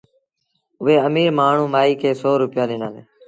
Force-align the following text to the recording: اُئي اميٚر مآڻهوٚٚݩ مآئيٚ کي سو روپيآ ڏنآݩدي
اُئي 0.83 0.95
اميٚر 1.07 1.31
مآڻهوٚٚݩ 1.37 1.71
مآئيٚ 1.73 1.99
کي 2.01 2.09
سو 2.21 2.31
روپيآ 2.43 2.63
ڏنآݩدي 2.69 3.01